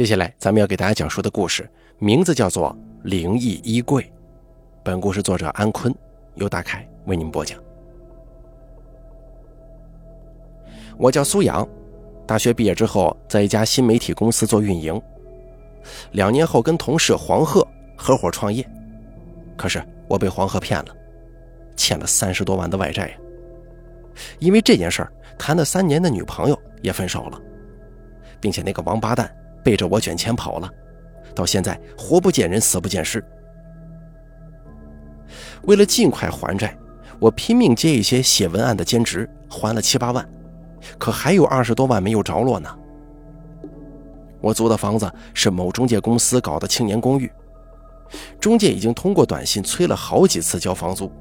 [0.00, 1.68] 接下来咱们要给大家讲述的故事，
[1.98, 4.02] 名字叫做《灵异衣柜》。
[4.82, 5.94] 本故事作者安坤，
[6.36, 7.62] 由大凯为您播讲。
[10.96, 11.68] 我叫苏阳，
[12.26, 14.98] 大学毕业之后，在一家新媒体公司做运营。
[16.12, 17.62] 两年后，跟同事黄鹤
[17.94, 18.66] 合伙创业，
[19.54, 20.96] 可是我被黄鹤骗了，
[21.76, 23.16] 欠了三十多万的外债呀。
[24.38, 27.38] 因为这件事儿，谈了三年的女朋友也分手了，
[28.40, 29.30] 并且那个王八蛋。
[29.62, 30.70] 背着我卷钱跑了，
[31.34, 33.24] 到现在活不见人，死不见尸。
[35.62, 36.76] 为了尽快还债，
[37.18, 40.26] 我拼命接一些写文案的兼职，还了七八万，
[40.98, 42.68] 可还有二十多万没有着落呢。
[44.40, 47.30] 我租的房子是某中介公司搞的青年公寓，
[48.40, 51.12] 中介已经通过短信催了好几次交房租。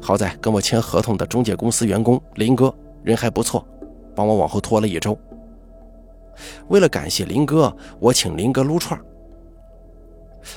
[0.00, 3.66] 好在跟我签合同的中介公司员工林哥人还不错，
[4.14, 5.18] 帮我往后拖了一周。
[6.68, 8.98] 为了感谢林哥，我请林哥撸串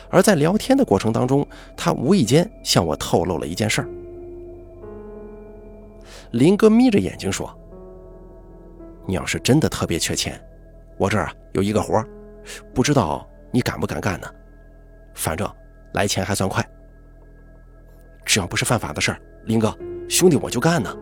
[0.09, 3.89] 而在聊天的过程当中，他无意间向我透露了一件事儿。
[6.31, 7.53] 林哥眯着眼睛说
[9.05, 10.41] ：“你要是真的特别缺钱，
[10.97, 12.07] 我这儿啊有一个活儿
[12.73, 14.27] 不知道你敢不敢干呢？
[15.13, 15.49] 反正
[15.93, 16.65] 来钱还算快。
[18.23, 20.95] 只要不是犯法的事儿，林哥兄弟我就干呢。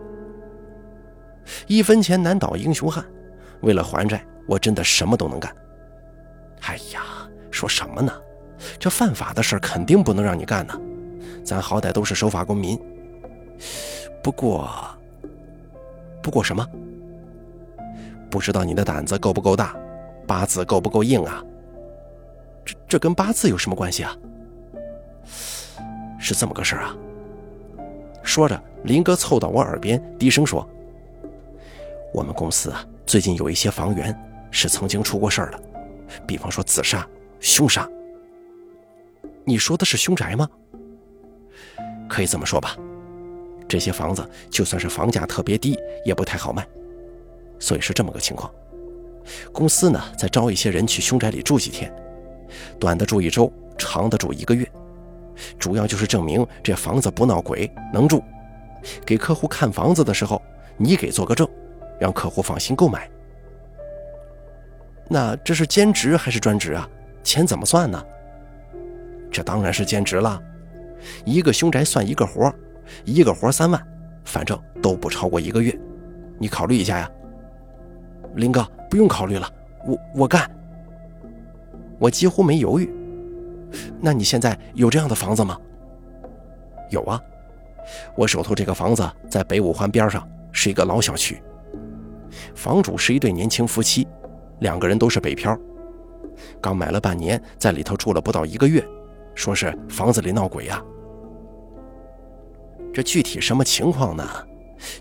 [1.68, 3.04] 一分钱难倒英雄汉，
[3.62, 5.54] 为了还债。”我真的什么都能干。
[6.62, 7.02] 哎呀，
[7.52, 8.12] 说什么呢？
[8.80, 10.74] 这犯法的事肯定不能让你干呢。
[11.44, 12.76] 咱好歹都是守法公民。
[14.20, 14.68] 不过，
[16.20, 16.66] 不过什么？
[18.28, 19.76] 不知道你的胆子够不够大，
[20.26, 21.44] 八字够不够硬啊？
[22.64, 24.16] 这这跟八字有什么关系啊？
[26.18, 26.96] 是这么个事儿啊。
[28.24, 30.68] 说着，林哥凑到我耳边低声说
[32.12, 34.16] ：“我们公司啊，最近有一些房源。”
[34.52, 35.60] 是曾经出过事儿的，
[36.26, 37.06] 比方说自杀、
[37.38, 37.88] 凶杀。
[39.44, 40.48] 你说的是凶宅吗？
[42.08, 42.76] 可以这么说吧。
[43.68, 46.66] 这些房子就算是房价特别低，也不太好卖，
[47.60, 48.52] 所以是这么个情况。
[49.52, 51.92] 公司呢在招一些人去凶宅里住几天，
[52.80, 54.68] 短的住一周，长的住一个月，
[55.60, 58.20] 主要就是证明这房子不闹鬼，能住。
[59.06, 60.42] 给客户看房子的时候，
[60.76, 61.48] 你给做个证，
[62.00, 63.08] 让客户放心购买。
[65.06, 66.88] 那这是兼职还是专职啊？
[67.22, 68.02] 钱怎么算呢？
[69.30, 70.42] 这当然是兼职了，
[71.24, 72.52] 一个凶宅算一个活
[73.04, 73.80] 一个活三万，
[74.24, 75.78] 反正都不超过一个月，
[76.38, 77.10] 你考虑一下呀。
[78.34, 79.48] 林哥，不用考虑了，
[79.84, 80.50] 我我干。
[81.98, 82.90] 我几乎没犹豫。
[84.00, 85.58] 那你现在有这样的房子吗？
[86.88, 87.20] 有啊，
[88.16, 91.40] 我手头这个房子在北五环边上，是一个老小区，
[92.54, 94.06] 房主是一对年轻夫妻。
[94.60, 95.58] 两个人都是北漂，
[96.60, 98.86] 刚买了半年，在里头住了不到一个月，
[99.34, 100.82] 说是房子里闹鬼呀。
[102.92, 104.28] 这具体什么情况呢？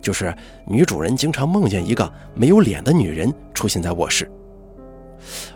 [0.01, 0.33] 就是
[0.65, 4.29] 女主人经常梦见一个没有脸的女人出现在卧室，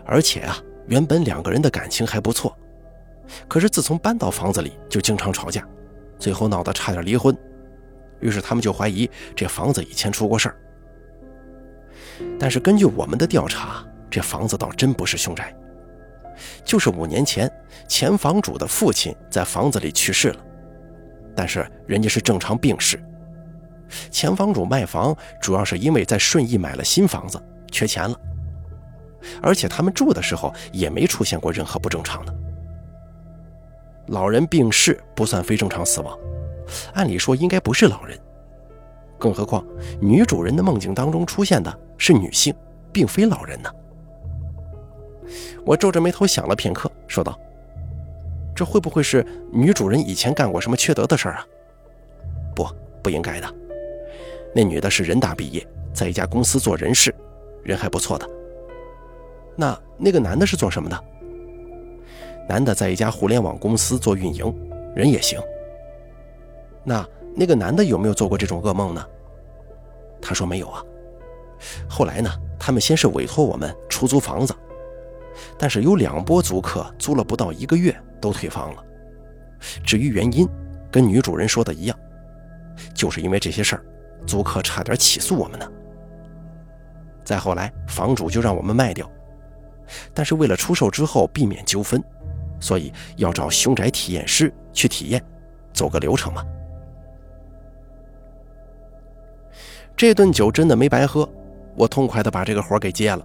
[0.04, 2.54] 而且啊，原本两个人的感情还不错，
[3.48, 5.66] 可是自从搬到房子里就经常吵架，
[6.18, 7.34] 最后闹得差点离婚，
[8.20, 10.56] 于是他们就怀疑这房子以前出过事儿。
[12.38, 13.84] 但是根据我们的调查。
[14.10, 15.52] 这房子倒真不是凶宅，
[16.64, 17.50] 就是五年前
[17.88, 20.36] 前房主的父亲在房子里去世了，
[21.34, 22.96] 但是人家是正常病逝。
[24.12, 27.42] 前房主卖房主要是因为在顺义买了新房子，
[27.72, 28.16] 缺钱了，
[29.42, 32.32] 而且他们住的时候也没出现过任何不正常的。
[34.06, 36.16] 老人病逝不算非正常死亡，
[36.92, 38.16] 按理说应该不是老人，
[39.18, 39.64] 更何况
[40.00, 42.54] 女主人的梦境当中出现的是女性，
[42.92, 43.70] 并非老人呢。
[45.64, 47.38] 我皱着眉头想了片刻，说道
[48.54, 51.46] ：“这会不会是女主人以前干过什么缺德的事儿啊？
[52.54, 52.66] 不，
[53.02, 53.54] 不应该的。
[54.54, 57.14] 那女的是人大毕业，在一家公司做人事，
[57.62, 58.28] 人还不错的。
[59.56, 61.04] 那那个男的是做什么的？
[62.46, 64.54] 男的在一家互联网公司做运营，
[64.94, 65.40] 人也行。
[66.84, 69.04] 那那个男的有没有做过这种噩梦呢？
[70.20, 70.82] 他说没有啊。
[71.88, 74.54] 后来呢，他们先是委托我们出租房子。”
[75.58, 78.84] 但是有两波租客租了不到一个月都退房了。
[79.84, 80.48] 至于原因，
[80.92, 81.98] 跟女主人说的一样，
[82.94, 83.84] 就是因为这些事儿，
[84.26, 85.68] 租客差点起诉我们呢。
[87.24, 89.10] 再后来，房主就让我们卖掉，
[90.12, 92.00] 但是为了出售之后避免纠纷，
[92.60, 95.20] 所以要找凶宅体验师去体验，
[95.72, 96.44] 走个流程嘛。
[99.96, 101.28] 这顿酒真的没白喝，
[101.76, 103.24] 我痛快的把这个活给接了。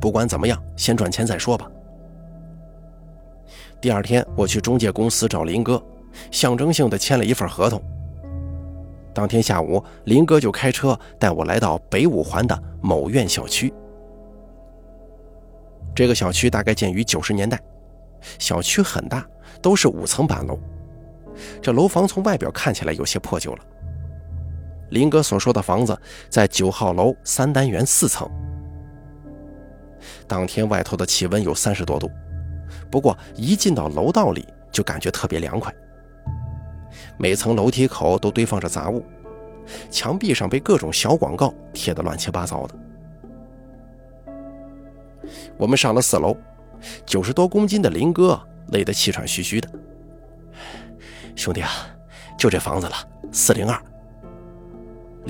[0.00, 1.70] 不管怎么样，先赚钱再说吧。
[3.80, 5.82] 第二天，我去中介公司找林哥，
[6.30, 7.82] 象征性的签了一份合同。
[9.12, 13.72] 当天下午，林哥就开车带我来到北五环的某院小区。
[15.94, 17.60] 这个小区大概建于九十年代，
[18.38, 19.26] 小区很大，
[19.60, 20.58] 都是五层板楼。
[21.60, 23.64] 这楼房从外表看起来有些破旧了。
[24.90, 25.98] 林哥所说的房子
[26.28, 28.28] 在九号楼三单元四层。
[30.26, 32.10] 当天外头的气温有三十多度。
[32.90, 35.72] 不过一进到楼道里，就感觉特别凉快。
[37.16, 39.04] 每层楼梯口都堆放着杂物，
[39.90, 42.74] 墙壁上被各种小广告贴得乱七八糟的。
[45.56, 46.36] 我们上了四楼，
[47.04, 49.68] 九十多公斤的林哥累得气喘吁吁的。
[51.36, 51.70] 兄弟啊，
[52.36, 52.94] 就这房子了，
[53.30, 53.80] 四零二。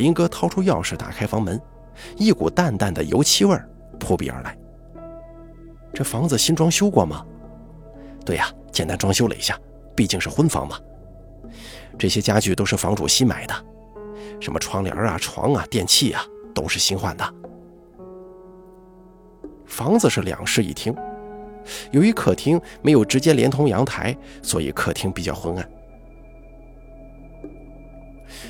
[0.01, 1.61] 林哥掏出钥匙打开房门，
[2.17, 3.55] 一股淡淡的油漆味
[3.99, 4.57] 扑鼻而来。
[5.93, 7.23] 这房子新装修过吗？
[8.25, 9.59] 对呀，简单装修了一下，
[9.95, 10.79] 毕竟是婚房嘛。
[11.99, 13.55] 这些家具都是房主新买的，
[14.41, 16.23] 什么窗帘啊、床啊、电器啊，
[16.55, 17.35] 都是新换的。
[19.67, 20.97] 房子是两室一厅，
[21.91, 25.71] 由于客厅没有直接连通阳台，所以客厅比较昏暗。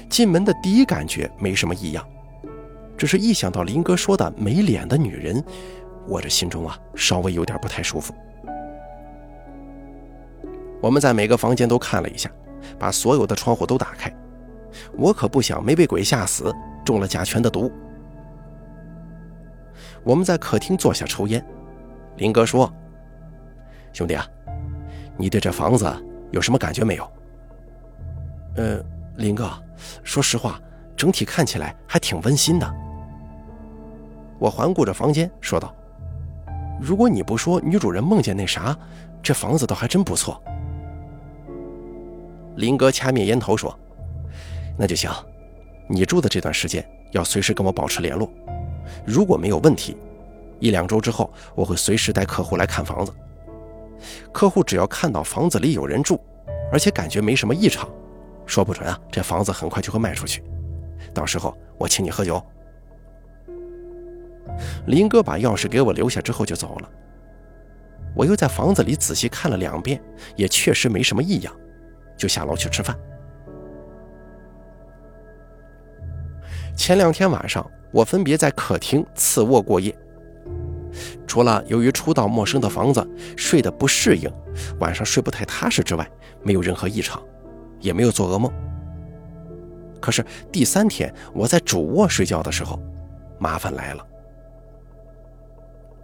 [0.09, 2.07] 进门的第一感觉没什么异样，
[2.97, 5.43] 只是一想到林哥说的没脸的女人，
[6.07, 8.15] 我这心中啊稍微有点不太舒服。
[10.81, 12.31] 我们在每个房间都看了一下，
[12.79, 14.11] 把所有的窗户都打开。
[14.97, 16.55] 我可不想没被鬼吓死，
[16.85, 17.71] 中了甲醛的毒。
[20.03, 21.45] 我们在客厅坐下抽烟，
[22.17, 22.73] 林哥说
[23.93, 24.27] ：“兄弟啊，
[25.19, 25.87] 你对这房子
[26.31, 27.11] 有什么感觉没有？”
[28.57, 28.83] 呃，
[29.17, 29.51] 林哥，
[30.03, 30.61] 说实话，
[30.97, 32.75] 整体看起来还挺温馨的。
[34.39, 35.75] 我环顾着房间，说道
[36.81, 38.77] ：“如果你不说女主人梦见那啥，
[39.23, 40.43] 这房子倒还真不错。”
[42.57, 43.79] 林哥掐灭烟头说
[44.79, 45.11] ：“那就行，
[45.87, 48.31] 你住的这段时间要随时跟我保持联络。
[49.05, 49.97] 如果没有问题，
[50.59, 53.12] 一两周之后我会随时带客户来看房子。
[54.33, 56.19] 客户只要看到房子里有人住，
[56.73, 57.89] 而且感觉没什么异常，
[58.50, 60.43] 说不准啊，这房子很快就会卖出去。
[61.14, 62.44] 到时候我请你喝酒。”
[64.88, 66.91] 林哥把钥匙给我留下之后就走了。
[68.17, 70.02] 我又在房子里仔细看了两遍，
[70.35, 71.55] 也确实没什么异样。
[72.17, 72.99] 就下楼去吃饭。
[76.76, 79.97] 前两天晚上，我分别在客厅、次卧过夜。
[81.25, 84.29] 除了由于初到陌生的房子睡得不适应，
[84.81, 86.05] 晚上睡不太踏实之外，
[86.43, 87.23] 没有任何异常，
[87.81, 88.53] 也没有做噩梦。
[90.00, 92.81] 可是第三天，我在主卧睡觉的时候，
[93.38, 94.06] 麻烦来了。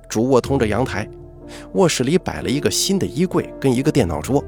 [0.08, 1.08] 主卧通着阳台，
[1.74, 4.44] 卧室里摆了一个新的衣柜跟一个电脑桌。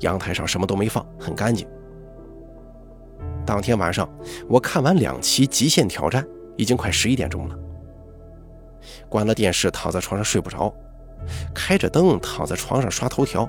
[0.00, 1.66] 阳台上什么都没放，很干净。
[3.44, 4.08] 当天晚上，
[4.48, 6.22] 我看完两期《极限挑战》，
[6.56, 7.58] 已经快十一点钟了。
[9.08, 10.72] 关了电视，躺在床上睡不着，
[11.54, 13.48] 开着灯躺在床上刷头条。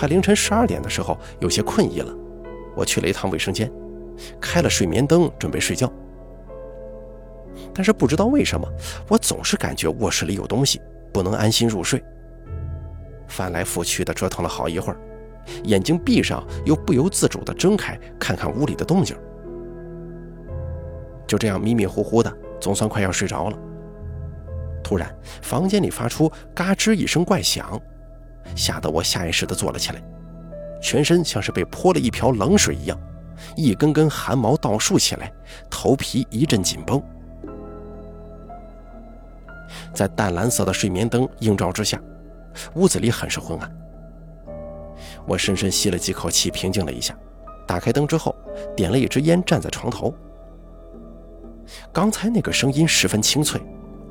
[0.00, 2.10] 快凌晨十二点的时候，有些困意了，
[2.74, 3.70] 我去了一趟卫生间，
[4.40, 5.92] 开了睡眠灯，准备睡觉。
[7.74, 8.66] 但是不知道为什么，
[9.08, 10.80] 我总是感觉卧室里有东西，
[11.12, 12.02] 不能安心入睡。
[13.28, 14.98] 翻来覆去的折腾了好一会儿，
[15.64, 19.14] 眼睛闭上又不由自主的睁开，看看屋里的动静。
[21.26, 23.58] 就这样迷迷糊糊的，总算快要睡着了。
[24.82, 27.78] 突然，房间里发出嘎吱一声怪响，
[28.54, 30.02] 吓得我下意识地坐了起来，
[30.82, 32.98] 全身像是被泼了一瓢冷水一样，
[33.56, 35.32] 一根根汗毛倒竖起来，
[35.70, 37.02] 头皮一阵紧绷。
[39.94, 42.00] 在淡蓝色的睡眠灯映照之下。
[42.74, 43.72] 屋子里很是昏暗，
[45.24, 47.16] 我深深吸了几口气，平静了一下，
[47.64, 48.34] 打开灯之后，
[48.76, 50.12] 点了一支烟，站在床头。
[51.92, 53.60] 刚才那个声音十分清脆，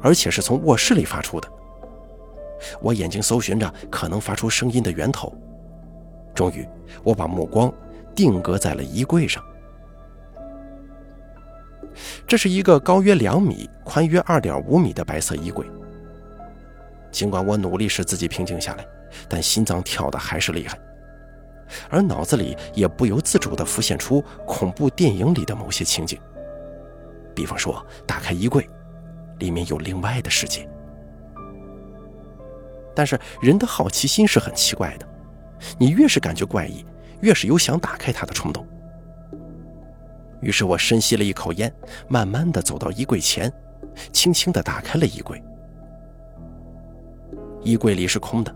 [0.02, 1.50] 而且是从卧室里发出的。
[2.82, 5.34] 我眼睛搜寻着可能发出声音的源头，
[6.34, 6.68] 终于，
[7.04, 7.74] 我把目光
[8.16, 9.44] 定格在了衣柜上。
[12.28, 15.66] 这是一个高约两米、宽约二点五米的白色衣柜。
[17.12, 18.86] 尽管我努力使自己平静下来，
[19.28, 20.80] 但心脏跳的还是厉害，
[21.90, 26.20] 而脑子里也不由自主地浮现出恐怖电影里的某些情景，
[27.34, 28.70] 比方说打开衣柜，
[29.40, 30.70] 里面有另外的世界。
[33.00, 35.08] 但是人的好奇心是很奇怪的，
[35.78, 36.86] 你越是感觉怪异，
[37.22, 38.68] 越是有想打开它的冲动。
[40.42, 41.74] 于是我深吸了一口烟，
[42.10, 43.50] 慢慢的走到衣柜前，
[44.12, 45.42] 轻轻的打开了衣柜。
[47.64, 48.54] 衣柜里是空的，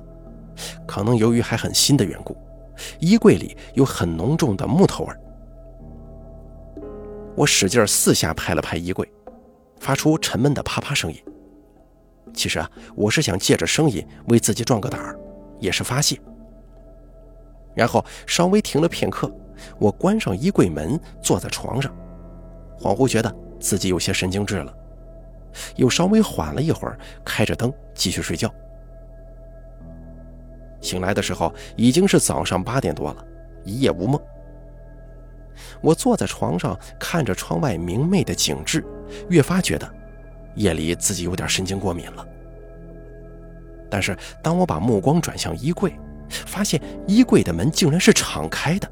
[0.86, 2.36] 可能由于还很新的缘故，
[3.00, 5.14] 衣柜里有很浓重的木头味。
[7.34, 9.10] 我使劲四下拍了拍衣柜，
[9.80, 11.18] 发出沉闷的啪啪声音。
[12.34, 15.18] 其实啊，我是想借着声音为自己壮个胆儿，
[15.60, 16.20] 也是发泄。
[17.76, 19.32] 然后稍微停了片刻，
[19.80, 21.92] 我关上衣柜门，坐在床上，
[22.80, 24.74] 恍惚觉得自己有些神经质了，
[25.76, 28.54] 又稍微缓了一会儿，开着灯继续睡觉。
[30.82, 33.26] 醒来的时候已经是早上八点多了，
[33.64, 34.22] 一夜无梦。
[35.82, 38.84] 我坐在床上看着窗外明媚的景致，
[39.30, 39.92] 越发觉得
[40.56, 42.26] 夜里自己有点神经过敏了。
[43.90, 45.94] 但是当我把目光转向衣柜，
[46.30, 48.92] 发现衣柜的门竟然是敞开的，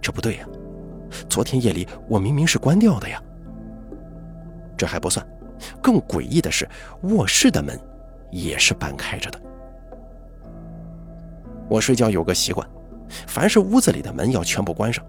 [0.00, 0.46] 这不对呀！
[1.28, 3.20] 昨天夜里我明明是关掉的呀。
[4.76, 5.26] 这还不算，
[5.82, 6.68] 更诡异的是
[7.02, 7.76] 卧室的门
[8.30, 9.40] 也是半开着的。
[11.68, 12.68] 我睡觉有个习惯，
[13.26, 15.04] 凡是屋子里的门要全部关上。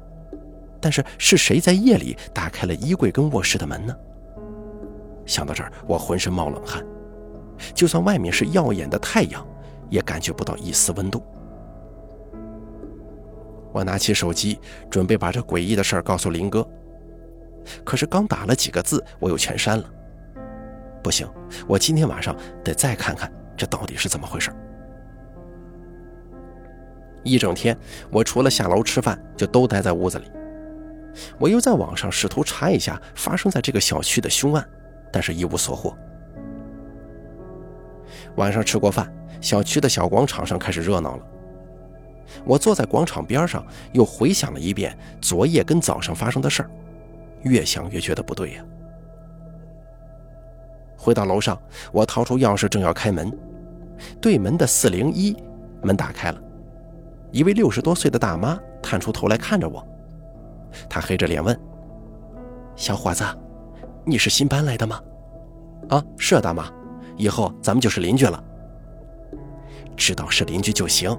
[0.82, 3.96] 但是是谁在夜里打开了衣柜跟卧室的门呢？
[5.30, 6.86] 想到这儿，我浑身冒冷汗，
[7.74, 9.46] 就算外面是耀眼的太阳。
[9.90, 11.20] 也感觉不到一丝温度。
[13.72, 16.64] 我拿起手机，准备把这诡异的事儿告诉林哥，
[17.84, 19.90] 可是刚打了几个字，我又全删了。
[21.04, 21.28] 不行，
[21.68, 24.52] 我今天晚上得再看看这到底是怎么回事。
[27.24, 27.76] 一整天，
[28.12, 30.26] 我除了下楼吃饭，就都待在屋子里。
[31.40, 34.64] 我又在网上试图查一下发生在这个小区的凶案，
[35.12, 35.96] 但是一无所获。
[38.36, 39.12] 晚上吃过饭。
[39.42, 41.24] 小区的小广场上开始热闹了。
[42.44, 46.70] 我坐在广场边上，又回想了一遍昨夜跟早上发生的事儿，
[47.44, 48.66] 越想越觉得不对呀。
[50.98, 51.58] 回到楼上，
[51.94, 53.32] 我掏出钥匙正要开门，
[54.20, 55.34] 对门的四零一
[55.82, 56.42] 门打开了，
[57.32, 59.82] 一位六十多岁的大妈探出头来看着我，
[60.90, 61.58] 她黑着脸问
[62.76, 63.24] ：“小伙子，
[64.10, 65.00] 你是新搬来的吗
[65.90, 66.70] ？”“啊，是啊，大妈，
[67.16, 68.44] 以后咱们就是邻居了。”
[69.96, 71.16] 知道是邻居就行，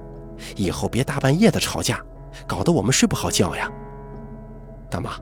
[0.57, 2.01] 以后别大半夜的吵架，
[2.47, 3.71] 搞得我们睡不好觉呀。
[4.89, 5.13] 大妈，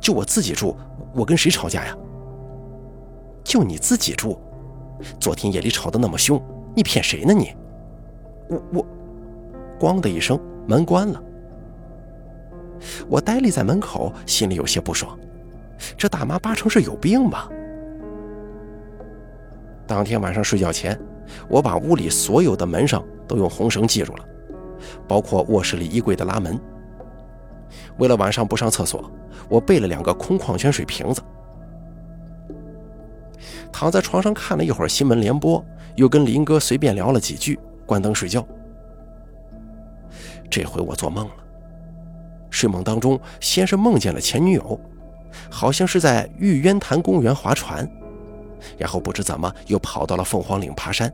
[0.00, 0.76] 就我自己住，
[1.14, 1.96] 我跟谁吵架呀？
[3.42, 4.38] 就你自己住，
[5.18, 6.40] 昨天夜里吵得那么凶，
[6.74, 7.54] 你骗谁呢你？
[8.48, 8.86] 我我，
[9.80, 11.22] 咣的一声，门关了。
[13.08, 15.18] 我呆立在门口，心里有些不爽，
[15.96, 17.48] 这大妈八成是有病吧？
[19.86, 20.98] 当天晚上睡觉前。
[21.48, 24.24] 我把屋里所有的门上都用红绳系住了，
[25.08, 26.56] 包括卧室里衣柜的拉门。
[27.98, 29.10] 为了晚上不上厕所，
[29.48, 31.20] 我备了两个空矿泉水瓶子。
[33.72, 35.62] 躺在床上看了一会儿新闻联播，
[35.96, 38.46] 又跟林哥随便聊了几句，关灯睡觉。
[40.48, 41.34] 这回我做梦了，
[42.50, 44.80] 睡梦当中先是梦见了前女友，
[45.50, 47.88] 好像是在玉渊潭公园划船。
[48.78, 51.12] 然后不知怎么又跑到了凤凰岭爬山，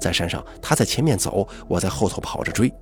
[0.00, 2.72] 在山上他在前面走，我在后头跑着追，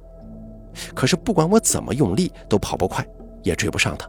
[0.95, 3.07] 可是不管我怎么用力都跑不快，
[3.43, 4.09] 也追不上他。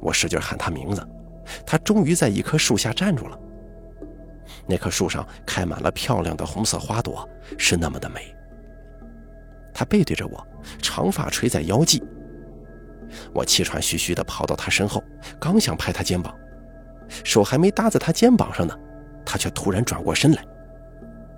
[0.00, 1.06] 我使劲喊他名字，
[1.66, 3.38] 他终于在一棵树下站住了。
[4.64, 7.28] 那棵树上开满了漂亮的红色花朵，
[7.58, 8.34] 是那么的美。
[9.74, 10.46] 他背对着我，
[10.80, 12.02] 长发垂在腰际。
[13.32, 15.02] 我气喘吁吁地跑到他身后，
[15.40, 16.34] 刚想拍他肩膀。
[17.24, 18.78] 手还没搭在他肩膀上呢，
[19.24, 20.44] 他却突然转过身来。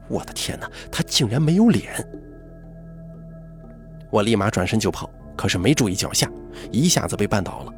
[0.09, 2.05] 我的天哪，他竟然没有脸！
[4.11, 6.29] 我立马转身就跑，可是没注意脚下，
[6.73, 7.73] 一下子被绊倒了。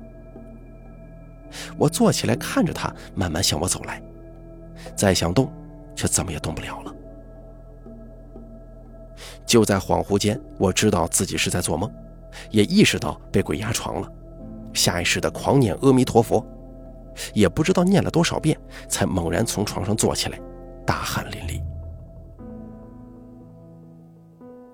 [1.77, 4.03] 我坐起来看着他慢慢向我走来，
[4.97, 5.53] 再想动，
[5.95, 6.95] 却怎么也动不了了。
[9.45, 11.93] 就在恍惚间，我知道自己是在做梦，
[12.51, 14.13] 也意识到被鬼压床了，
[14.73, 16.45] 下意识的狂念阿弥陀佛。
[17.35, 18.59] 也不知道念了多少遍，
[18.89, 20.41] 才猛然从床上坐起来，
[20.87, 21.63] 大汗淋漓。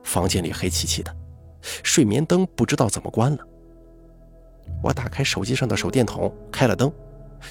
[0.04, 1.12] 房间里黑漆漆的，
[1.82, 3.38] 睡眠灯不知道怎么关了。
[4.80, 6.92] 我打开手机上的手电筒，开了灯，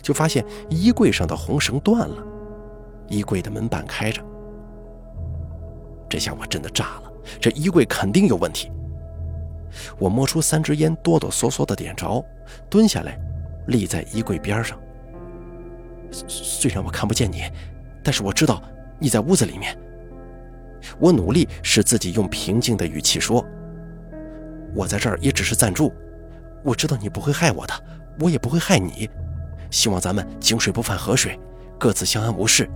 [0.01, 2.23] 就发现衣柜上的红绳断了，
[3.09, 4.23] 衣柜的门板开着。
[6.07, 7.11] 这下我真的炸了，
[7.41, 8.71] 这衣柜肯定有问题。
[9.97, 12.23] 我摸出三支烟，哆哆嗦嗦的点着，
[12.69, 13.19] 蹲下来。
[13.67, 14.79] 立在衣柜边上。
[16.27, 17.43] 虽然我看不见你，
[18.03, 18.61] 但是我知道
[18.97, 19.77] 你在屋子里面。
[20.99, 23.45] 我努力使自己用平静的语气说
[24.73, 25.91] ：“我在这儿也只是暂住，
[26.63, 27.73] 我知道你不会害我的，
[28.19, 29.09] 我也不会害你。
[29.69, 31.37] 希望咱们井水不犯河水，
[31.77, 32.69] 各自相安无事。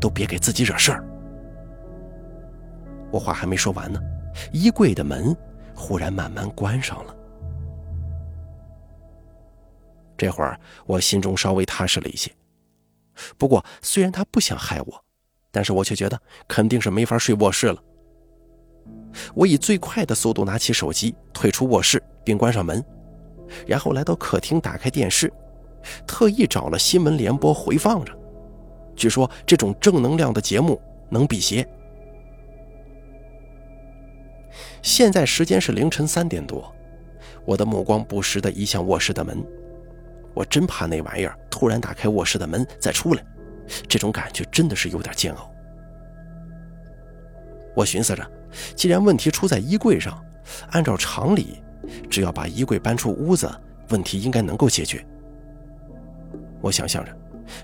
[0.00, 1.04] 都别给自己惹事儿。
[3.10, 4.00] 我话还没说完呢，
[4.50, 5.36] 衣柜的门
[5.80, 7.16] 忽然慢慢关上了。
[10.18, 12.30] 这会儿我心中稍微踏实了一些。
[13.38, 15.04] 不过，虽然他不想害我，
[15.50, 17.82] 但是我却觉得肯定是没法睡卧室了。
[19.34, 22.84] 我以最快的速度拿起手机，退出卧室并关上门，
[23.66, 25.32] 然后来到客厅，打开电视，
[26.06, 28.14] 特意找了新闻联播回放着。
[28.94, 31.66] 据说这种正能量的节目能辟邪。
[34.82, 36.74] 现在时间是凌晨三点多，
[37.44, 39.44] 我的目光不时地移向卧室的门，
[40.34, 43.22] 我真怕那玩意儿突然打开卧室的门再出来，
[43.86, 45.52] 这种感觉真的是有点煎熬。
[47.74, 48.30] 我寻思着，
[48.74, 50.22] 既然问题出在衣柜上，
[50.70, 51.62] 按照常理，
[52.08, 53.50] 只要把衣柜搬出屋子，
[53.90, 55.04] 问题应该能够解决。
[56.60, 57.16] 我想象着，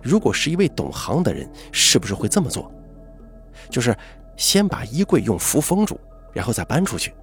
[0.03, 2.71] 如果是一位懂行的人，是不是会这么做？
[3.69, 3.97] 就是
[4.37, 5.99] 先把衣柜用符封住。
[6.37, 7.15] 然后再搬出去，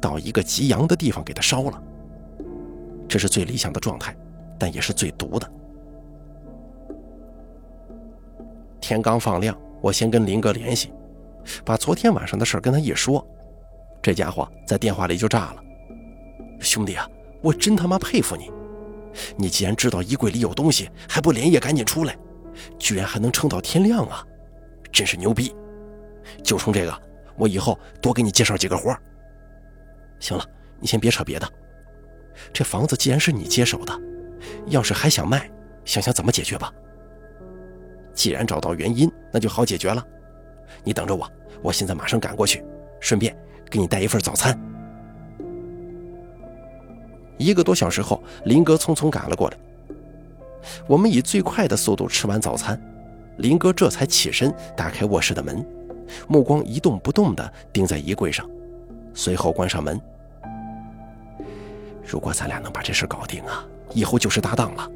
[0.00, 1.82] 到一个极阳的地方给它烧了。
[3.06, 4.16] 这是最理想的状态，
[4.58, 5.52] 但也是最毒的。
[8.80, 10.90] 天刚放亮，我先跟林哥联系，
[11.66, 13.24] 把昨天晚上的事跟他一说，
[14.00, 15.62] 这家伙在电话里就炸了
[16.58, 17.06] ：“兄弟啊，
[17.42, 18.50] 我真他妈佩服你！
[19.36, 22.16] 你既然知道衣柜里有东西，还不连夜赶紧出来，
[22.78, 24.26] 居然还能撑到天亮啊，
[24.90, 25.54] 真是牛逼！
[26.42, 27.00] 就冲这个。”
[27.36, 28.96] 我以后多给你介绍几个活
[30.18, 30.44] 行了，
[30.80, 31.48] 你先别扯别的。
[32.52, 33.92] 这房子既然是你接手的，
[34.66, 35.50] 要是还想卖，
[35.84, 36.72] 想想怎么解决吧。
[38.14, 40.04] 既然找到原因，那就好解决了。
[40.82, 41.30] 你等着我，
[41.62, 42.64] 我现在马上赶过去，
[43.00, 43.36] 顺便
[43.70, 44.58] 给你带一份早餐。
[47.38, 49.58] 一个多小时后，林哥匆匆赶了过来。
[50.88, 52.80] 我们以最快的速度吃完早餐，
[53.36, 55.64] 林哥这才起身打开卧室的门。
[56.28, 58.48] 目光一动不动地盯在衣柜上，
[59.14, 60.00] 随后关上门。
[62.04, 64.88] 如果咱俩能把这事搞定啊，以后就是搭档了。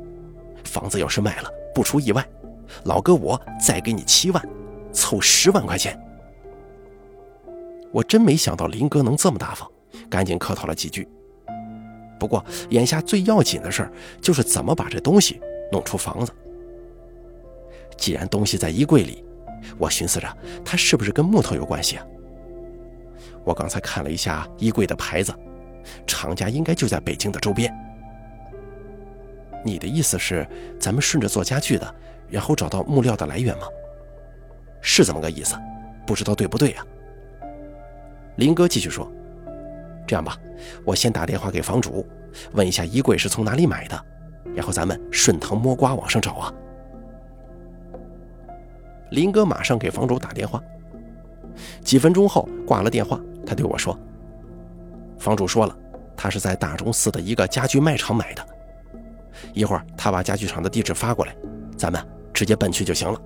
[0.64, 2.24] 房子要是卖了，不出意外，
[2.84, 4.42] 老哥我再给你七万，
[4.92, 6.00] 凑十万块钱。
[7.90, 9.68] 我真没想到林哥能这么大方，
[10.08, 11.08] 赶紧客套了几句。
[12.18, 15.40] 不过眼下最要紧的事儿就是怎么把这东西
[15.72, 16.32] 弄出房子。
[17.96, 19.24] 既然东西在衣柜里。
[19.78, 22.06] 我寻思着，它是不是跟木头有关系啊？
[23.44, 25.34] 我刚才看了一下衣柜的牌子，
[26.06, 27.72] 厂家应该就在北京的周边。
[29.64, 30.46] 你的意思是，
[30.78, 31.94] 咱们顺着做家具的，
[32.28, 33.64] 然后找到木料的来源吗？
[34.80, 35.56] 是这么个意思，
[36.06, 36.84] 不知道对不对啊？
[38.36, 39.10] 林哥继续说
[40.06, 40.38] ：“这样吧，
[40.84, 42.06] 我先打电话给房主，
[42.52, 44.04] 问一下衣柜是从哪里买的，
[44.54, 46.52] 然后咱们顺藤摸瓜往上找啊。”
[49.10, 50.62] 林哥马上给房主打电话。
[51.82, 53.98] 几分钟后挂了电话，他对我说
[55.18, 55.76] ：“房主说了，
[56.16, 58.46] 他是在大钟寺的一个家具卖场买的。
[59.52, 61.34] 一会儿他把家具厂的地址发过来，
[61.76, 62.00] 咱们
[62.32, 63.20] 直接奔去就行了。”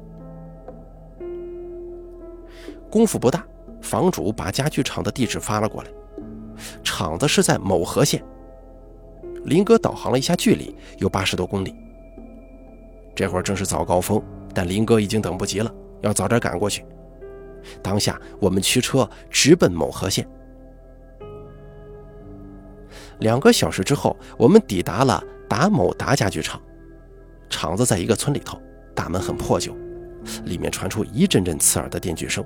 [2.90, 3.44] 功夫不大，
[3.80, 5.90] 房主把家具厂的地址发了过来，
[6.82, 8.24] 厂子是在某河县。
[9.44, 11.74] 林哥导航了一下距离，有八十多公里。
[13.14, 14.22] 这会儿正是早高峰。
[14.54, 16.84] 但林哥已经等不及了，要早点赶过去。
[17.82, 20.26] 当下，我们驱车直奔某河县。
[23.20, 26.60] 两个小时之后，我们抵达了达某达家具厂。
[27.48, 28.60] 厂子在一个村里头，
[28.94, 29.74] 大门很破旧，
[30.44, 32.44] 里面传出一阵阵刺耳的电锯声。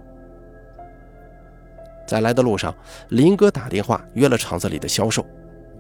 [2.07, 2.75] 在来的路上，
[3.11, 5.25] 林哥打电话约了厂子里的销售，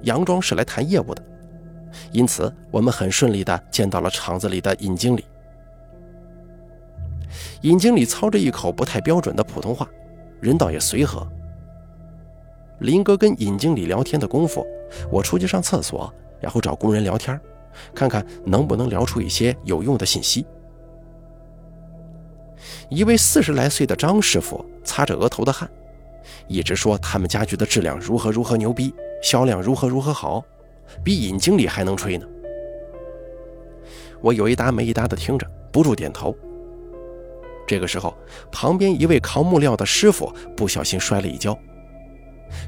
[0.04, 1.22] 佯装是来谈业务的，
[2.12, 5.24] 因此我们很顺利地见到了厂子里的尹经理。
[7.62, 9.88] 尹经理操着一口不太标准的普通话，
[10.40, 11.26] 人倒也随和。
[12.80, 14.64] 林哥跟尹经理聊天的功夫，
[15.10, 17.38] 我出去上厕所，然后找工人聊天，
[17.94, 20.46] 看看能不能聊出一些有用的信息。
[22.88, 25.68] 一位四十来岁的张师傅擦着额头的汗，
[26.46, 30.44] 一直说他们家具的质量如何如何牛逼，销量如何如何好，
[31.04, 32.26] 比尹经理还能吹呢。
[34.20, 36.36] 我有一搭没一搭的听着，不住点头。
[37.68, 38.16] 这个时候，
[38.50, 41.56] 旁边一位扛木料的师傅不小心摔了一跤。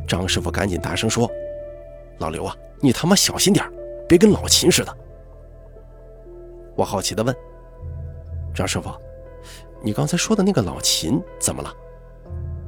[0.06, 1.28] 张师傅赶紧大声说
[2.20, 3.64] ：“老刘啊，你他妈小心点
[4.06, 4.94] 别跟老秦似的。”
[6.76, 7.34] 我好奇地问
[8.54, 8.90] ：“张师傅，
[9.82, 11.74] 你刚才说的那个老秦怎么了？”“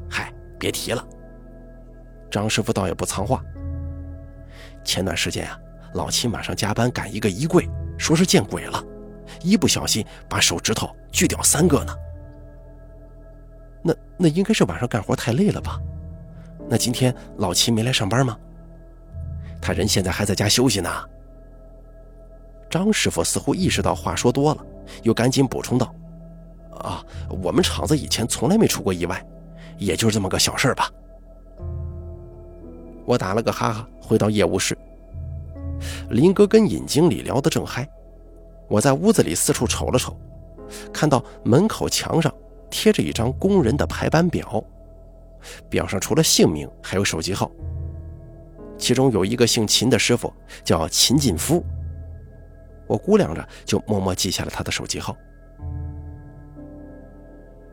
[0.08, 1.06] 嗨，别提了。”
[2.30, 3.44] 张师傅倒也不藏话
[4.82, 5.58] ：“前段时间啊，
[5.92, 7.68] 老秦晚上加班赶一个衣柜，
[7.98, 8.82] 说是见鬼了，
[9.42, 11.94] 一不小心把手指头锯掉三个呢。”
[13.82, 15.80] 那那应该是晚上干活太累了吧？
[16.68, 18.38] 那今天老齐没来上班吗？
[19.60, 20.88] 他人现在还在家休息呢。
[22.70, 24.64] 张师傅似乎意识到话说多了，
[25.02, 25.94] 又赶紧补充道
[26.80, 27.04] ：“啊，
[27.42, 29.22] 我们厂子以前从来没出过意外，
[29.76, 30.90] 也就是这么个小事吧。”
[33.04, 34.78] 我打了个哈哈，回到业务室。
[36.10, 37.86] 林哥跟尹经理聊得正嗨，
[38.68, 40.16] 我在屋子里四处瞅了瞅，
[40.92, 42.32] 看到门口墙上
[42.72, 44.64] 贴着一张工人的排班表，
[45.68, 47.52] 表上除了姓名还有手机号，
[48.78, 50.32] 其中有一个姓秦的师傅
[50.64, 51.62] 叫秦进夫，
[52.86, 55.14] 我估量着就默默记下了他的手机号。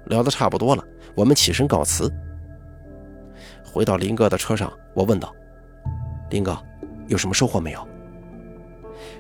[0.07, 0.83] 聊得差不多了，
[1.15, 2.11] 我们起身告辞。
[3.63, 5.33] 回到林哥的车上，我问道
[6.29, 6.61] ：“林哥，
[7.07, 7.87] 有什么收获没有？”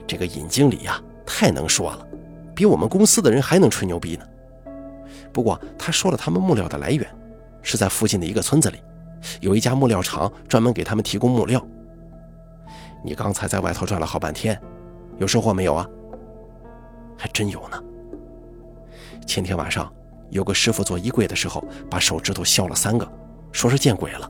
[0.05, 2.05] 这个尹经理呀，太能说了，
[2.53, 4.27] 比我们公司的人还能吹牛逼呢。
[5.39, 7.09] 不过他说了，他们木料的来源
[7.61, 8.77] 是在附近的一个村子里，
[9.39, 11.65] 有一家木料厂专门给他们提供木料。
[13.05, 14.61] 你刚才在外头转了好半天，
[15.17, 15.87] 有收获没有啊？
[17.17, 17.81] 还真有呢。
[19.25, 19.89] 前天晚上
[20.29, 23.09] 有个师傅做衣柜的时候，把手指头削了三个，
[23.53, 24.29] 说是见鬼了。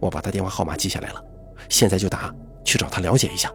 [0.00, 1.24] 我把他电话号码记下来了，
[1.68, 2.34] 现在就打
[2.64, 3.48] 去找他了解一下。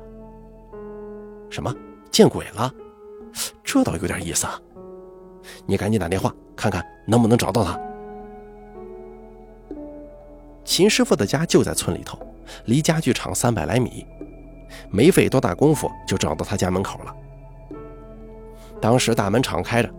[1.50, 1.76] 什么
[2.10, 2.74] 见鬼了？
[3.66, 4.58] 这倒有点意思啊！
[5.66, 7.80] 你赶紧打电话看看能不能找到他。
[10.64, 12.20] 秦师傅的家就在村里头，
[12.66, 14.06] 离家具厂三百来米，
[14.90, 17.16] 没费多大功夫就找到他家门口了。
[18.82, 19.90] 当时大门敞开着，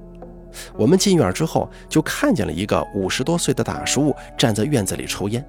[0.75, 5.45] 我们进院之后就看见了一个五十多岁的大叔站在院子里抽烟，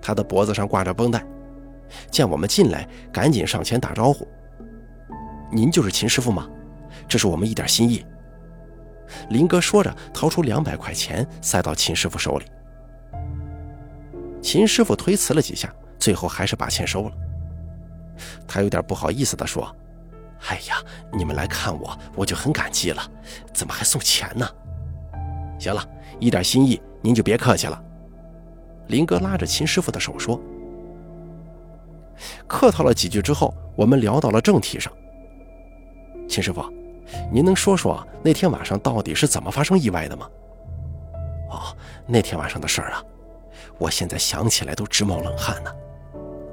[0.00, 1.26] 他的脖子上挂着绷带，
[2.10, 4.26] 见我们进来，赶紧上前打招呼。
[5.52, 6.48] 您就是秦师傅吗？
[7.08, 8.04] 这是我们一点心意。
[9.30, 12.46] 林哥说着，掏出两百块钱塞到秦师傅手里。
[14.42, 17.12] 秦师傅推辞了几下，最后还是把钱收了。
[18.46, 19.74] 他有点不好意思地说
[20.48, 20.76] ：“哎呀，
[21.12, 23.02] 你们来看我，我就很感激了，
[23.52, 24.48] 怎么还送钱呢？”
[25.58, 25.84] 行了，
[26.20, 27.82] 一点心意，您就别客气了。
[28.88, 30.40] 林哥拉着秦师傅的手说。
[32.46, 34.92] 客套了几句之后，我们聊到了正题上。
[36.28, 36.64] 秦师傅，
[37.30, 40.28] 您能说说那天晚上到底是怎么发生意外的吗？
[41.50, 43.02] 哦，那天晚上的事儿啊，
[43.78, 45.70] 我现在想起来都直冒冷汗呢。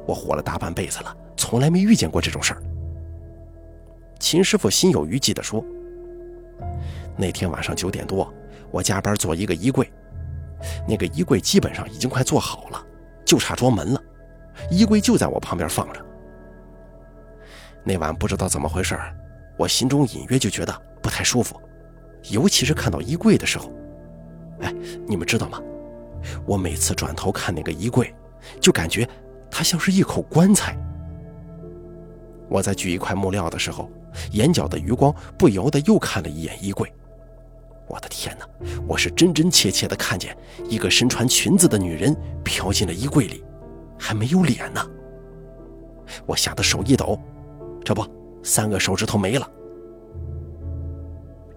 [0.05, 2.61] 我活了大半辈子了，从来没遇见过这种事儿。
[4.19, 5.63] 秦师傅心有余悸地说
[7.17, 8.31] ：“那天晚上九点多，
[8.69, 9.91] 我加班做一个衣柜，
[10.87, 12.85] 那个衣柜基本上已经快做好了，
[13.25, 14.01] 就差装门了。
[14.69, 16.05] 衣柜就在我旁边放着。
[17.83, 19.15] 那晚不知道怎么回事儿。”
[19.57, 21.59] 我心中隐约就觉得不太舒服，
[22.29, 23.71] 尤其是看到衣柜的时候。
[24.61, 24.73] 哎，
[25.07, 25.61] 你们知道吗？
[26.45, 28.13] 我每次转头看那个衣柜，
[28.61, 29.07] 就感觉
[29.51, 30.77] 它像是一口棺材。
[32.49, 33.89] 我在锯一块木料的时候，
[34.31, 36.91] 眼角的余光不由得又看了一眼衣柜。
[37.87, 38.47] 我的天哪！
[38.87, 40.35] 我是真真切切的看见
[40.69, 43.43] 一个身穿裙子的女人飘进了衣柜里，
[43.99, 44.81] 还没有脸呢。
[46.25, 47.19] 我吓得手一抖，
[47.83, 48.05] 这不。
[48.43, 49.49] 三个手指头没了。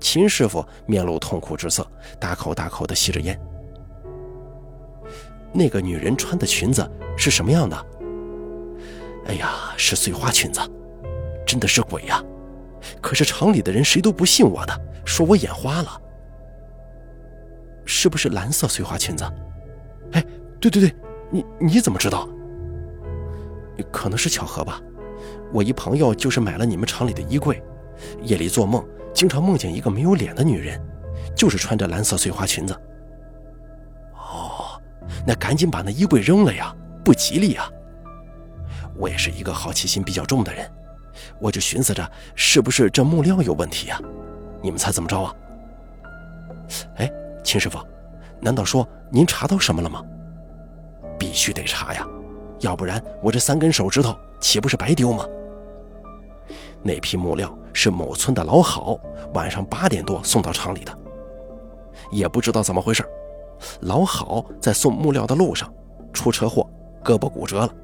[0.00, 1.86] 秦师傅面露痛苦之色，
[2.18, 3.38] 大口大口的吸着烟。
[5.52, 7.86] 那个女人穿的裙子是什么样的？
[9.26, 10.60] 哎呀，是碎花裙子，
[11.44, 12.22] 真的是鬼呀！
[13.00, 16.00] 可是厂里的人谁都不信我的，说我眼花了。
[17.84, 19.24] 是不是蓝色碎花裙子？
[20.12, 20.24] 哎，
[20.60, 20.94] 对对对，
[21.30, 22.28] 你你怎么知道？
[23.90, 24.80] 可能是巧合吧。
[25.52, 27.62] 我一朋友就是买了你们厂里的衣柜，
[28.22, 30.80] 夜里做梦经常梦见一个没有脸的女人，
[31.34, 32.74] 就是穿着蓝色碎花裙子。
[34.14, 34.80] 哦，
[35.26, 37.70] 那赶紧把那衣柜扔了呀，不吉利呀！
[38.96, 40.70] 我也是一个好奇心比较重的人，
[41.38, 44.00] 我就寻思着是不是这木料有问题呀？
[44.62, 45.34] 你们猜怎么着啊？
[46.96, 47.10] 哎，
[47.44, 47.78] 秦师傅，
[48.40, 50.02] 难道说您查到什么了吗？
[51.18, 52.06] 必须得查呀，
[52.60, 55.26] 要不然我这三根手指头岂不是白丢吗？
[56.82, 58.98] 那批木料是某村的老郝
[59.34, 60.96] 晚上八点多送到厂里的，
[62.12, 63.04] 也不知道怎么回事，
[63.80, 65.72] 老郝在送木料的路上
[66.12, 66.68] 出车祸，
[67.02, 67.74] 胳膊骨折了。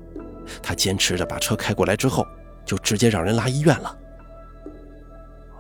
[0.63, 2.25] 他坚持着把车开过来之后，
[2.65, 3.99] 就直接让人拉医院了。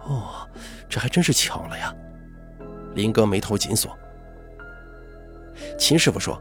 [0.04, 0.48] 哦，
[0.88, 1.94] 这还真是巧了呀！
[2.94, 3.96] 林哥眉头紧锁。
[5.78, 6.40] 秦师傅说：“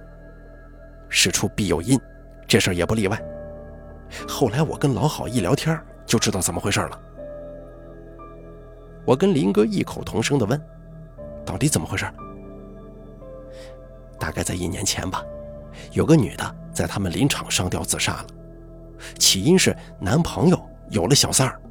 [1.10, 2.00] 事出必有因，
[2.48, 3.20] 这事儿也不例外。”
[4.28, 5.80] 后来我跟老郝一聊天。
[6.04, 7.00] 就知道怎么回事了。
[9.06, 10.62] 我跟林哥异口同声地问
[11.46, 12.06] ：“到底怎么回事？”
[14.20, 15.24] 大概在一年前吧，
[15.94, 18.28] 有个女的在他们林场上吊自杀了，
[19.18, 21.62] 起因是男朋友有了小三儿，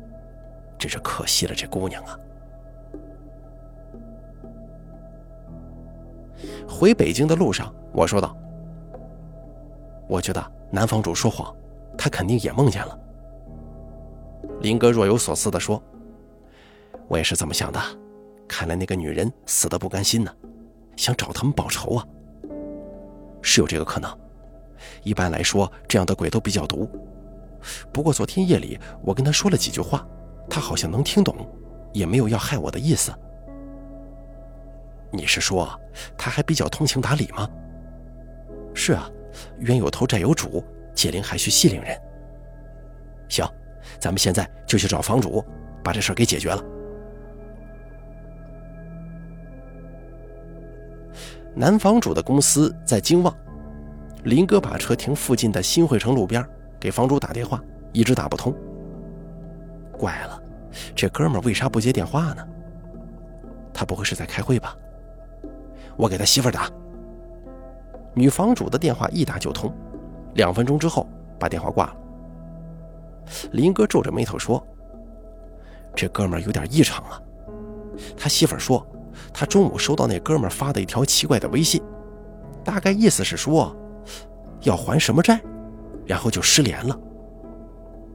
[0.78, 2.18] 真是可惜了这姑娘啊。
[6.66, 8.34] 回北京的路上，我说道
[10.08, 11.54] ：“我觉得男房主说谎，
[11.96, 12.98] 他肯定也梦见了。”
[14.60, 15.82] 林哥若有所思地说
[17.08, 17.80] ：“我也是这么想的，
[18.48, 20.34] 看来那个女人死的不甘心呢，
[20.96, 22.06] 想找他们报仇啊。
[23.42, 24.10] 是有这个可能。
[25.02, 26.88] 一般来说，这样的鬼都比较毒。
[27.92, 30.06] 不过昨天夜里我跟他说了几句话，
[30.48, 31.34] 他好像能听懂，
[31.92, 33.12] 也没有要害我的意思。
[35.12, 35.68] 你是说
[36.16, 37.48] 他还比较通情达理吗？
[38.74, 39.10] 是啊，
[39.58, 41.96] 冤有头债有主，解铃还需系铃人。
[43.28, 43.46] 行。”
[43.98, 45.44] 咱们现在就去找房主，
[45.82, 46.64] 把这事给解决了。
[51.54, 53.36] 男房主的公司在京旺，
[54.24, 56.46] 林哥把车停附近的新汇城路边，
[56.78, 58.54] 给房主打电话，一直打不通。
[59.92, 60.40] 怪了，
[60.94, 62.46] 这哥们为啥不接电话呢？
[63.74, 64.74] 他不会是在开会吧？
[65.96, 66.70] 我给他媳妇打。
[68.14, 69.74] 女房主的电话一打就通，
[70.34, 71.06] 两分钟之后
[71.38, 71.96] 把电话挂了。
[73.52, 74.64] 林哥皱着眉头说
[75.94, 77.20] ：“这哥们儿有点异常啊。”
[78.16, 78.84] 他媳妇说
[79.32, 81.82] ：“他中午收到那哥们儿发的一条奇怪的微信，
[82.64, 83.76] 大概意思是说
[84.62, 85.40] 要还什么债，
[86.06, 86.98] 然后就失联了，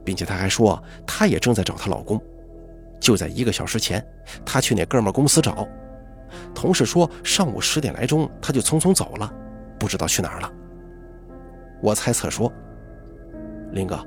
[0.04, 2.20] 并且他还说他也正在找她老公。
[2.98, 4.04] 就在一个小时前，
[4.44, 5.68] 他去那哥们儿公司找，
[6.54, 9.32] 同事说上午十点来钟他就匆匆走了，
[9.78, 10.52] 不知道去哪儿了。
[11.80, 12.52] 我猜测说，
[13.72, 13.98] 林哥。”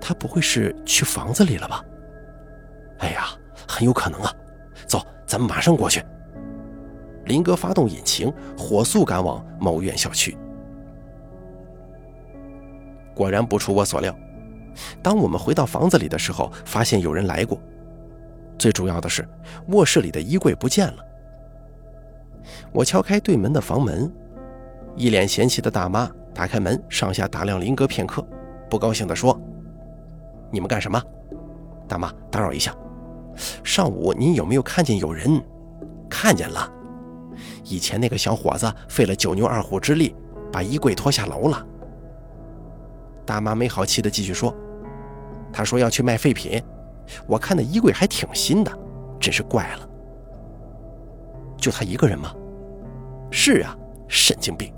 [0.00, 1.84] 他不会是去房子里了吧？
[2.98, 3.26] 哎呀，
[3.66, 4.32] 很有可能啊！
[4.86, 6.00] 走，咱们马上过去。
[7.24, 10.38] 林哥发动引擎，火速赶往某院校区。
[13.14, 14.16] 果然不出我所料，
[15.02, 17.60] 当我们回到房子里的时候，发现有人来过。
[18.56, 19.28] 最主要的是，
[19.70, 21.04] 卧室里的衣柜不见了。
[22.72, 24.10] 我敲开对门的房门，
[24.94, 26.08] 一脸嫌弃的大妈
[26.38, 28.24] 打开门，上下打量林哥片刻。
[28.70, 29.36] 不高兴地说
[30.52, 31.02] ：“你们干什么？
[31.88, 32.72] 大妈，打扰一下。
[33.64, 35.42] 上午您有没有看见有人？
[36.08, 36.72] 看见了。
[37.64, 40.14] 以前那个小伙子费了九牛二虎之力，
[40.52, 41.66] 把衣柜拖下楼了。”
[43.26, 44.54] 大妈没好气地继续说
[45.52, 46.62] ：“他说要去卖废品，
[47.26, 48.70] 我看那衣柜还挺新的，
[49.18, 49.88] 真是怪了。
[51.56, 52.32] 就他一个人吗？
[53.28, 54.72] 是啊，神经病。”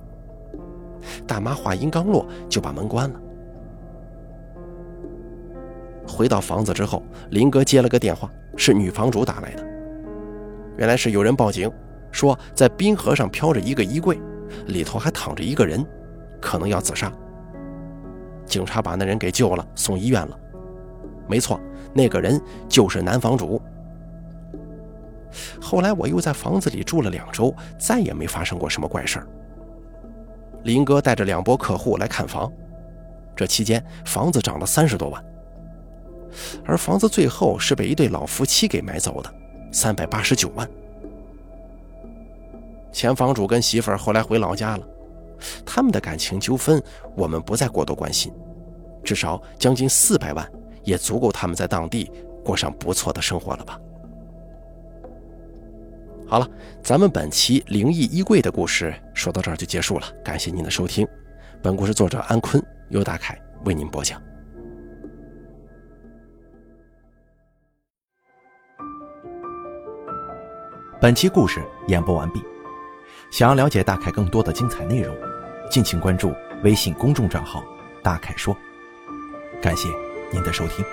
[1.26, 3.20] 大妈话音刚落，就把门关了。
[6.06, 9.64] 回到房子之后，林哥接了个电话，是女房主打来的。
[10.76, 11.70] 原来是有人报警，
[12.10, 14.20] 说在滨河上飘着一个衣柜，
[14.66, 15.86] 里头还躺着一个人，
[16.40, 17.12] 可能要自杀。
[18.44, 20.36] 警察把那人给救了，送医院了。
[21.28, 21.60] 没错，
[21.94, 23.62] 那个人就是男房主。
[25.60, 29.26] 后来我又在房子里住了两周，再也没发生过什么怪事儿。
[30.62, 32.50] 林哥带着两波客户来看房，
[33.34, 35.24] 这期间房子涨了三十多万。
[36.64, 39.34] 而房子最后是被一对老夫妻给买走的，
[39.72, 40.68] 三百八十九万。
[42.92, 44.86] 前房主跟媳妇儿后来回老家了，
[45.64, 46.82] 他们的感情纠纷
[47.16, 48.32] 我们不再过多关心，
[49.02, 50.48] 至少将近四百万
[50.84, 52.10] 也足够他们在当地
[52.44, 53.80] 过上不错的生活了吧。
[56.30, 56.48] 好了，
[56.80, 61.04] 咱们本期灵异衣柜的故事说到这儿就结束了，感谢您的收听。
[61.60, 64.22] 本故事作者安坤由大凯为您播讲。
[71.00, 72.40] 本期故事演播完毕。
[73.32, 75.12] 想要了解大凯更多的精彩内容，
[75.68, 77.64] 敬请关注微信公众账号
[78.04, 78.56] “大凯说”。
[79.60, 79.88] 感谢
[80.32, 80.84] 您的收听。